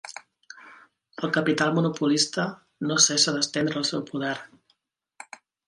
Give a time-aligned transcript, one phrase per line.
[1.27, 2.47] El capital monopolista
[2.89, 4.35] no cessa d'estendre el seu poder.